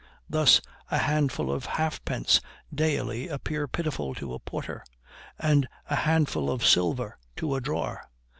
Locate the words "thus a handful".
0.27-1.51